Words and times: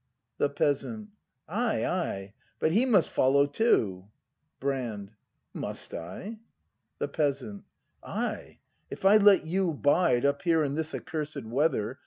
The 0.39 0.49
Peasant. 0.49 1.09
Ay, 1.47 1.85
ay; 1.85 2.33
but 2.57 2.71
he 2.71 2.87
must 2.87 3.07
follow 3.07 3.45
too! 3.45 4.05
Brand. 4.59 5.11
Must 5.53 5.93
I? 5.93 6.39
The 6.97 7.07
Peasant. 7.07 7.65
Ay, 8.03 8.57
if 8.89 9.05
I 9.05 9.17
let 9.17 9.45
you 9.45 9.73
bide 9.75 10.23
4 10.23 10.29
Up 10.31 10.41
here 10.41 10.63
in 10.63 10.73
this 10.73 10.95
accursed 10.95 11.43
weather. 11.45 11.99